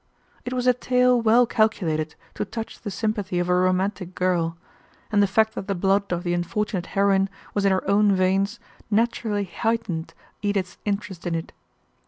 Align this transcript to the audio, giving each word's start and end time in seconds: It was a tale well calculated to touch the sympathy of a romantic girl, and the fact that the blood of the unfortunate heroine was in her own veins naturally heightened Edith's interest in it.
It 0.45 0.53
was 0.53 0.65
a 0.65 0.73
tale 0.73 1.21
well 1.21 1.45
calculated 1.45 2.15
to 2.33 2.43
touch 2.43 2.81
the 2.81 2.89
sympathy 2.89 3.37
of 3.37 3.49
a 3.49 3.53
romantic 3.53 4.15
girl, 4.15 4.57
and 5.11 5.21
the 5.21 5.27
fact 5.27 5.53
that 5.53 5.67
the 5.67 5.75
blood 5.75 6.11
of 6.11 6.23
the 6.23 6.33
unfortunate 6.33 6.87
heroine 6.97 7.29
was 7.53 7.65
in 7.65 7.71
her 7.71 7.87
own 7.87 8.13
veins 8.15 8.59
naturally 8.89 9.43
heightened 9.45 10.15
Edith's 10.41 10.79
interest 10.85 11.27
in 11.27 11.35
it. 11.35 11.51